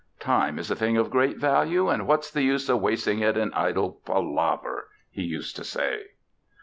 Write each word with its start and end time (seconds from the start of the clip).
"Time 0.19 0.57
is 0.57 0.71
a 0.71 0.75
thing 0.75 0.97
of 0.97 1.11
great 1.11 1.37
value 1.37 1.87
and 1.87 2.07
what's 2.07 2.31
the 2.31 2.41
use 2.41 2.69
of 2.69 2.81
wasting 2.81 3.19
it 3.19 3.37
in 3.37 3.53
idle 3.53 4.01
palaver?" 4.03 4.87
he 5.11 5.21
used 5.21 5.55
to 5.55 5.63
say. 5.63 6.07